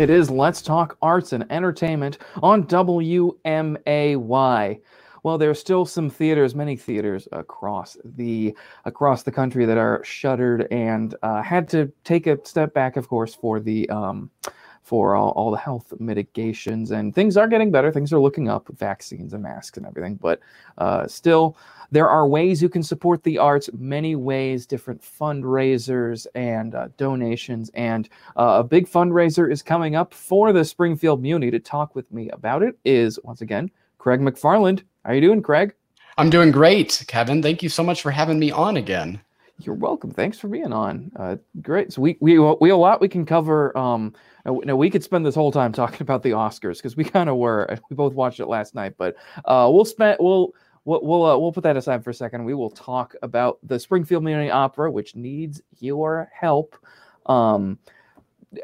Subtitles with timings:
[0.00, 4.16] It is Let's Talk Arts and Entertainment on WMAY.
[5.22, 8.56] Well, there are still some theaters, many theaters across the
[8.86, 13.08] across the country that are shuttered and uh, had to take a step back, of
[13.08, 14.30] course, for the um,
[14.82, 16.90] for all, all the health mitigations.
[16.90, 17.92] And things are getting better.
[17.92, 20.16] Things are looking up, vaccines and masks and everything.
[20.16, 20.40] But
[20.78, 21.56] uh, still,
[21.90, 27.70] there are ways you can support the arts, many ways, different fundraisers and uh, donations.
[27.74, 31.50] And uh, a big fundraiser is coming up for the Springfield Muni.
[31.50, 34.82] To talk with me about it is, once again, Craig McFarland.
[35.04, 35.74] How are you doing, Craig?
[36.18, 37.42] I'm doing great, Kevin.
[37.42, 39.20] Thank you so much for having me on again.
[39.62, 40.10] You're welcome.
[40.10, 41.10] Thanks for being on.
[41.16, 41.92] Uh, great.
[41.92, 43.76] So we we we a lot we can cover.
[43.76, 44.14] Um,
[44.44, 47.36] now we could spend this whole time talking about the Oscars because we kind of
[47.36, 47.78] were.
[47.90, 50.52] We both watched it last night, but uh, we'll spend we'll
[50.84, 52.44] we'll we'll, uh, we'll put that aside for a second.
[52.44, 56.76] We will talk about the Springfield Muni Opera, which needs your help,
[57.26, 57.78] um,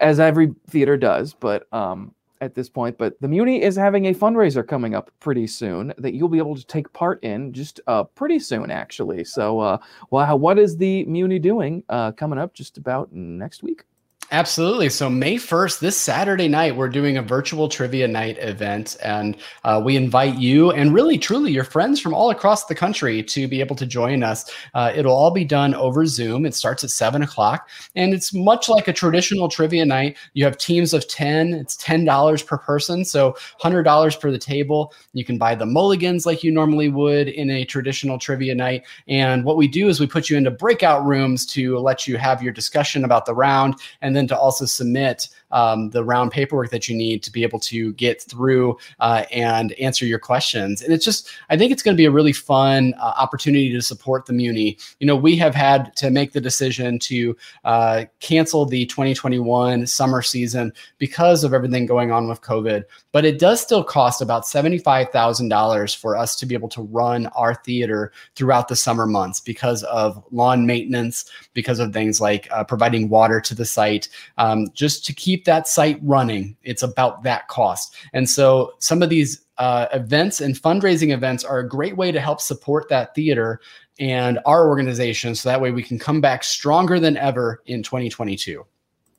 [0.00, 1.32] as every theater does.
[1.34, 5.46] But um, at this point, but the Muni is having a fundraiser coming up pretty
[5.46, 9.24] soon that you'll be able to take part in just uh, pretty soon, actually.
[9.24, 9.78] So, uh,
[10.10, 13.84] well, what is the Muni doing uh, coming up just about next week?
[14.30, 14.88] Absolutely.
[14.88, 18.96] So May 1st, this Saturday night, we're doing a virtual trivia night event.
[19.02, 23.22] And uh, we invite you and really, truly your friends from all across the country
[23.22, 24.50] to be able to join us.
[24.72, 26.46] Uh, it'll all be done over Zoom.
[26.46, 27.68] It starts at seven o'clock.
[27.96, 30.16] And it's much like a traditional trivia night.
[30.32, 33.04] You have teams of 10, it's $10 per person.
[33.04, 34.94] So $100 per the table.
[35.12, 38.84] You can buy the mulligans like you normally would in a traditional trivia night.
[39.06, 42.42] And what we do is we put you into breakout rooms to let you have
[42.42, 43.76] your discussion about the round.
[44.00, 47.60] And then to also submit um, the round paperwork that you need to be able
[47.60, 50.82] to get through uh, and answer your questions.
[50.82, 53.80] And it's just, I think it's going to be a really fun uh, opportunity to
[53.80, 54.76] support the Muni.
[54.98, 60.22] You know, we have had to make the decision to uh, cancel the 2021 summer
[60.22, 65.96] season because of everything going on with COVID, but it does still cost about $75,000
[65.96, 70.22] for us to be able to run our theater throughout the summer months because of
[70.32, 74.03] lawn maintenance, because of things like uh, providing water to the site,
[74.38, 77.94] um, just to keep that site running, it's about that cost.
[78.12, 82.20] And so some of these uh, events and fundraising events are a great way to
[82.20, 83.60] help support that theater
[84.00, 88.64] and our organization so that way we can come back stronger than ever in 2022.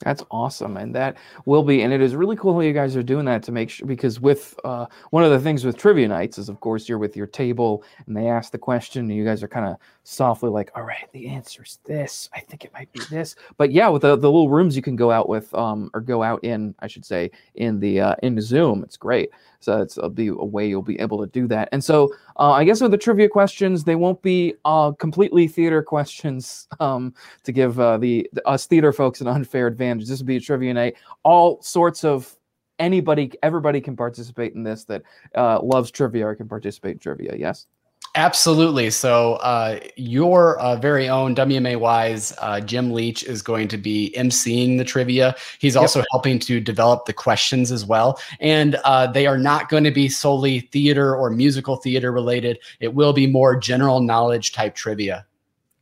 [0.00, 3.02] That's awesome, and that will be, and it is really cool how you guys are
[3.02, 3.86] doing that to make sure.
[3.86, 7.16] Because with uh, one of the things with trivia nights is, of course, you're with
[7.16, 10.70] your table, and they ask the question, and you guys are kind of softly like,
[10.76, 12.28] "All right, the answer is this.
[12.34, 14.96] I think it might be this." But yeah, with the, the little rooms you can
[14.96, 18.38] go out with, um, or go out in, I should say, in the uh, in
[18.38, 19.30] Zoom, it's great.
[19.60, 21.68] So it's a, be a way you'll be able to do that.
[21.72, 25.82] And so uh, I guess with the trivia questions, they won't be uh, completely theater
[25.82, 27.14] questions um,
[27.44, 29.85] to give uh, the, us theater folks an unfair advantage.
[29.94, 30.96] This will be a trivia night.
[31.22, 32.36] All sorts of
[32.78, 35.02] anybody, everybody can participate in this that
[35.34, 37.34] uh, loves trivia or can participate in trivia.
[37.36, 37.66] Yes.
[38.14, 38.88] Absolutely.
[38.90, 44.78] So, uh, your uh, very own WMAY's uh, Jim Leach is going to be emceeing
[44.78, 45.34] the trivia.
[45.58, 45.82] He's yep.
[45.82, 48.18] also helping to develop the questions as well.
[48.40, 52.94] And uh, they are not going to be solely theater or musical theater related, it
[52.94, 55.26] will be more general knowledge type trivia.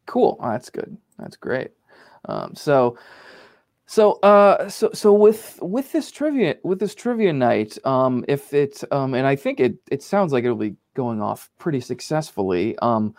[0.07, 0.37] Cool.
[0.41, 0.97] Oh, that's good.
[1.19, 1.71] That's great.
[2.25, 2.99] Um, so,
[3.87, 8.83] so, uh, so, so with with this trivia with this trivia night, um, if it,
[8.91, 12.79] um, and I think it it sounds like it'll be going off pretty successfully.
[12.79, 13.15] Um,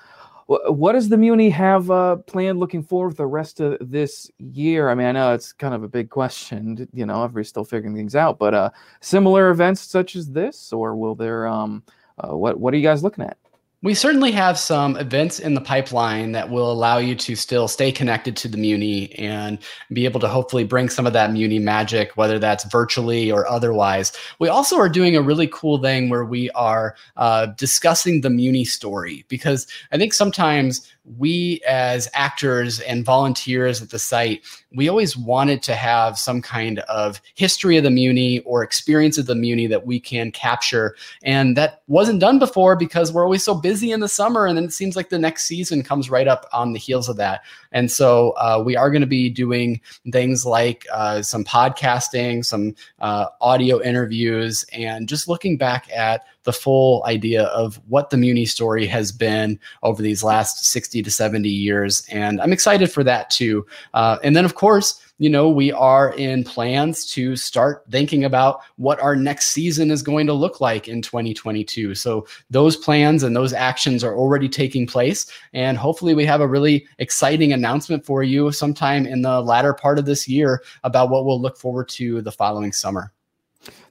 [0.48, 4.90] wh- what does the Muni have uh, planned looking forward the rest of this year?
[4.90, 6.88] I mean, I know it's kind of a big question.
[6.94, 8.72] You know, everybody's still figuring things out, but uh,
[9.02, 11.48] similar events such as this, or will there?
[11.48, 11.84] Um,
[12.18, 13.38] uh, what What are you guys looking at?
[13.86, 17.92] We certainly have some events in the pipeline that will allow you to still stay
[17.92, 19.60] connected to the Muni and
[19.94, 24.12] be able to hopefully bring some of that Muni magic, whether that's virtually or otherwise.
[24.40, 28.66] We also are doing a really cool thing where we are uh, discussing the Muni
[28.66, 34.44] story because I think sometimes we as actors and volunteers at the site
[34.76, 39.26] we always wanted to have some kind of history of the muni or experience of
[39.26, 40.96] the muni that we can capture.
[41.24, 44.66] And that wasn't done before because we're always so busy in the summer and then
[44.66, 47.42] it seems like the next season comes right up on the heels of that.
[47.72, 49.82] And so uh, we are going to be doing
[50.12, 56.54] things like uh, some podcasting some uh, audio interviews and just looking back at the
[56.54, 61.50] full idea of what the Muni story has been over these last 60 to 70
[61.50, 62.08] years.
[62.10, 63.66] And I'm excited for that too.
[63.94, 68.60] Uh, and then, of course, you know, we are in plans to start thinking about
[68.76, 71.96] what our next season is going to look like in 2022.
[71.96, 75.32] So those plans and those actions are already taking place.
[75.54, 80.00] And hopefully, we have a really exciting announcement for you sometime in the latter part
[80.00, 83.12] of this year about what we'll look forward to the following summer.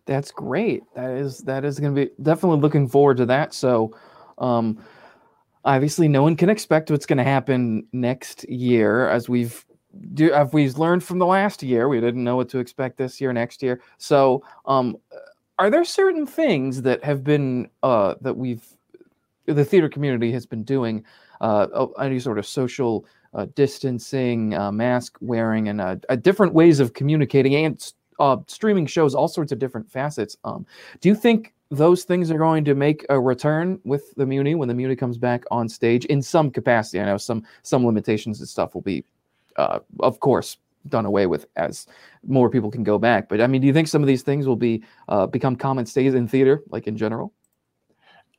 [0.06, 0.82] That's great.
[0.94, 3.54] That is that is going to be definitely looking forward to that.
[3.54, 3.96] So,
[4.38, 4.78] um,
[5.64, 9.64] obviously, no one can expect what's going to happen next year, as we've
[10.12, 11.88] do as we've learned from the last year.
[11.88, 13.80] We didn't know what to expect this year, next year.
[13.96, 14.96] So, um,
[15.58, 18.64] are there certain things that have been uh, that we've
[19.46, 21.04] the theater community has been doing
[21.40, 23.04] uh, any sort of social
[23.34, 29.14] uh, distancing, uh, mask wearing, and uh, different ways of communicating and uh, streaming shows,
[29.14, 30.36] all sorts of different facets.
[30.44, 30.66] Um,
[31.00, 34.68] do you think those things are going to make a return with the Muni when
[34.68, 37.00] the Muni comes back on stage in some capacity?
[37.00, 39.04] I know some some limitations and stuff will be,
[39.56, 40.58] uh, of course,
[40.88, 41.86] done away with as
[42.26, 43.28] more people can go back.
[43.28, 45.86] But I mean, do you think some of these things will be uh, become common
[45.86, 47.32] stays in theater, like in general?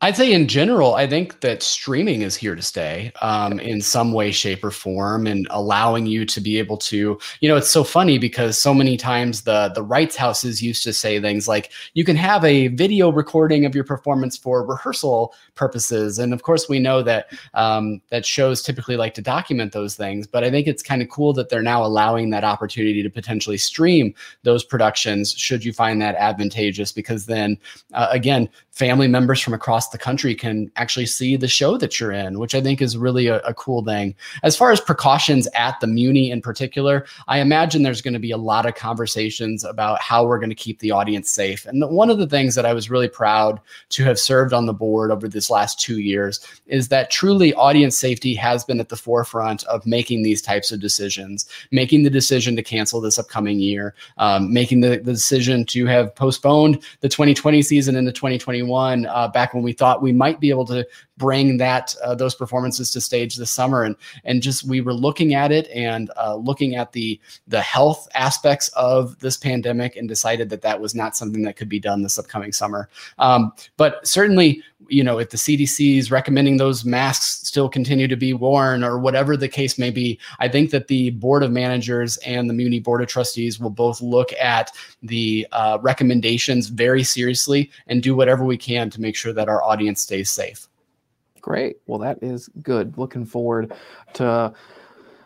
[0.01, 4.11] I'd say in general, I think that streaming is here to stay um, in some
[4.11, 7.83] way, shape, or form, and allowing you to be able to, you know, it's so
[7.83, 12.03] funny because so many times the the rights houses used to say things like, you
[12.03, 16.77] can have a video recording of your performance for rehearsal purposes, and of course we
[16.77, 20.83] know that um, that shows typically like to document those things, but I think it's
[20.83, 24.13] kind of cool that they're now allowing that opportunity to potentially stream
[24.43, 27.57] those productions should you find that advantageous, because then
[27.93, 32.11] uh, again, family members from across the country can actually see the show that you're
[32.11, 34.13] in, which I think is really a, a, cool thing.
[34.43, 38.31] As far as precautions at the Muni in particular, I imagine there's going to be
[38.31, 41.65] a lot of conversations about how we're going to keep the audience safe.
[41.65, 44.73] And one of the things that I was really proud to have served on the
[44.73, 48.97] board over this last two years is that truly audience safety has been at the
[48.97, 53.95] forefront of making these types of decisions, making the decision to cancel this upcoming year,
[54.17, 59.27] um, making the, the decision to have postponed the 2020 season into 2021 2021 uh,
[59.29, 60.85] back when we thought we might be able to
[61.17, 65.33] bring that uh, those performances to stage this summer and and just we were looking
[65.33, 70.49] at it and uh, looking at the the health aspects of this pandemic and decided
[70.49, 74.61] that that was not something that could be done this upcoming summer um, but certainly
[74.87, 78.99] you know, if the CDC is recommending those masks still continue to be worn or
[78.99, 82.79] whatever the case may be, I think that the board of managers and the Muni
[82.79, 84.71] board of trustees will both look at
[85.01, 89.63] the uh, recommendations very seriously and do whatever we can to make sure that our
[89.63, 90.67] audience stays safe.
[91.45, 91.77] Great.
[91.85, 92.97] Well, that is good.
[92.97, 93.71] Looking forward
[94.13, 94.51] to.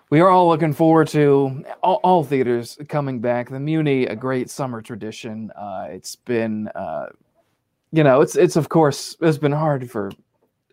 [0.10, 3.50] We are all looking forward to all, all theaters coming back.
[3.50, 5.50] The Muni, a great summer tradition.
[5.52, 7.06] Uh, it's been uh,
[7.94, 10.12] you know, it's it's of course it's been hard for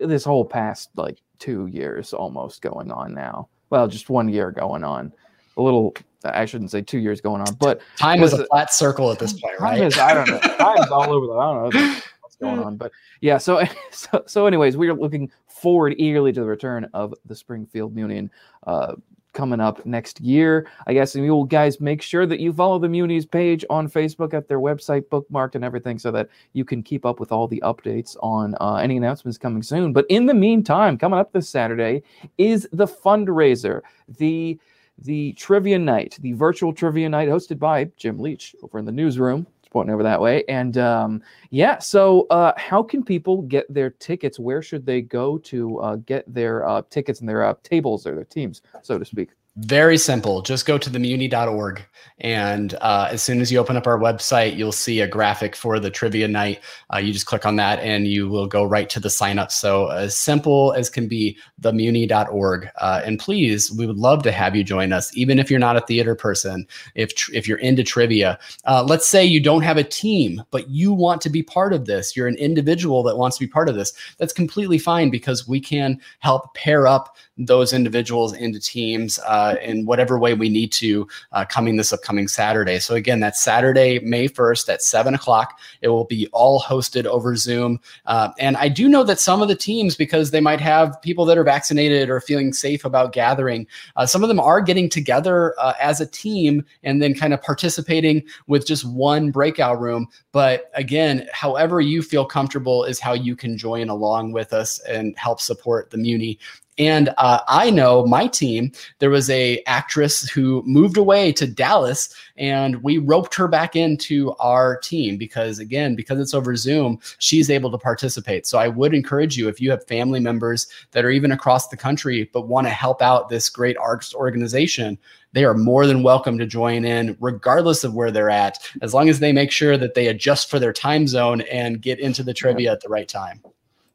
[0.00, 3.48] this whole past like two years almost going on now.
[3.70, 5.12] Well, just one year going on.
[5.58, 5.94] A little
[6.25, 9.32] I shouldn't say two years going on, but time is a flat circle at this
[9.32, 9.81] point, right?
[9.81, 10.40] Is, I don't know.
[10.40, 12.00] Time's all over the I don't know
[12.38, 12.77] what's going on.
[12.77, 17.15] But yeah, so so so anyways, we are looking forward eagerly to the return of
[17.25, 18.29] the Springfield Muni.
[18.67, 18.94] Uh,
[19.37, 20.67] coming up next year.
[20.87, 23.88] I guess and you will guys make sure that you follow the Muni's page on
[23.88, 27.47] Facebook at their website, bookmarked and everything, so that you can keep up with all
[27.47, 29.93] the updates on uh, any announcements coming soon.
[29.93, 32.03] But in the meantime, coming up this Saturday
[32.39, 34.59] is the fundraiser, the
[34.99, 39.47] the trivia night, the virtual trivia night hosted by Jim Leach over in the newsroom
[39.76, 40.43] pointing over that way.
[40.49, 44.38] And um, yeah, so uh, how can people get their tickets?
[44.38, 48.14] Where should they go to uh, get their uh, tickets and their uh, tables or
[48.14, 49.32] their teams, so to speak?
[49.56, 50.43] Very simple.
[50.43, 51.82] Just go to themuni.org.
[52.19, 55.79] And uh, as soon as you open up our website, you'll see a graphic for
[55.79, 56.60] the trivia night.
[56.93, 59.51] Uh, you just click on that and you will go right to the sign up.
[59.53, 62.69] So, as simple as can be, themuni.org.
[62.77, 65.77] Uh, and please, we would love to have you join us, even if you're not
[65.77, 68.39] a theater person, if, if you're into trivia.
[68.65, 71.84] Uh, let's say you don't have a team, but you want to be part of
[71.84, 72.17] this.
[72.17, 73.93] You're an individual that wants to be part of this.
[74.19, 79.86] That's completely fine because we can help pair up those individuals into teams uh, in
[79.86, 82.79] whatever way we need to uh, coming this upcoming Saturday.
[82.79, 85.58] So again, that's Saturday, May 1st at seven o'clock.
[85.81, 87.81] It will be all hosted over Zoom.
[88.06, 91.24] Uh, and I do know that some of the teams, because they might have people
[91.26, 95.55] that are vaccinated or feeling safe about gathering, uh, some of them are getting together
[95.58, 100.08] uh, as a team and then kind of participating with just one breakout room.
[100.32, 105.17] But again, however you feel comfortable is how you can join along with us and
[105.19, 106.38] help support the Muni
[106.79, 112.15] And uh, I know my team, there was a actress who moved away to Dallas
[112.37, 117.51] and we roped her back into our team because again, because it's over Zoom, she's
[117.51, 118.47] able to participate.
[118.47, 121.77] So I would encourage you if you have family members that are even across the
[121.77, 124.99] country but want to help out this great arts organization,
[125.33, 129.09] they are more than welcome to join in, regardless of where they're at, as long
[129.09, 132.33] as they make sure that they adjust for their time zone and get into the
[132.33, 133.43] trivia at the right time.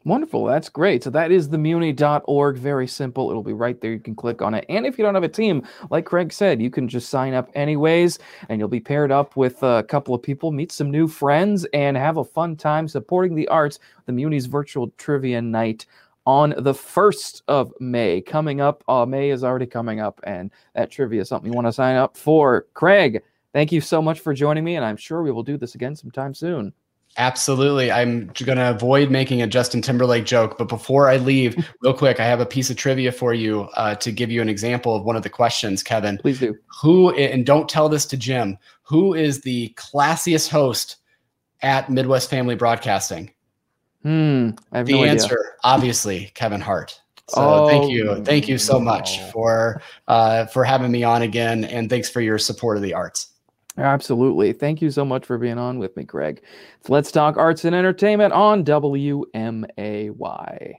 [0.04, 0.46] Wonderful.
[0.46, 1.04] That's great.
[1.04, 2.58] So that is the themuni.org.
[2.58, 3.30] Very simple.
[3.30, 3.92] It'll be right there.
[3.92, 4.66] You can click on it.
[4.68, 7.52] And if you don't have a team, like Craig said, you can just sign up
[7.54, 8.18] anyways,
[8.50, 11.96] and you'll be paired up with a couple of people, meet some new friends, and
[11.96, 13.78] have a fun time supporting the arts.
[14.08, 15.86] The Muni's virtual trivia night
[16.26, 18.22] on the 1st of May.
[18.22, 21.68] Coming up, uh, May is already coming up, and that trivia is something you want
[21.68, 22.66] to sign up for.
[22.74, 23.22] Craig,
[23.54, 25.96] thank you so much for joining me, and I'm sure we will do this again
[25.96, 26.74] sometime soon.
[27.18, 27.92] Absolutely.
[27.92, 32.20] I'm going to avoid making a Justin Timberlake joke, but before I leave, real quick,
[32.20, 35.04] I have a piece of trivia for you uh, to give you an example of
[35.04, 36.18] one of the questions, Kevin.
[36.20, 36.58] Please do.
[36.82, 40.98] Who, and don't tell this to Jim, who is the classiest host
[41.62, 43.32] at Midwest Family Broadcasting?
[44.04, 44.52] Hmm.
[44.72, 45.52] the no answer, idea.
[45.64, 47.00] obviously, Kevin Hart.
[47.30, 51.64] So oh, thank you, thank you so much for uh, for having me on again,
[51.64, 53.31] and thanks for your support of the arts.
[53.78, 54.52] Absolutely.
[54.54, 56.42] Thank you so much for being on with me, Craig.
[56.90, 60.76] Let's talk arts and entertainment on WMAY.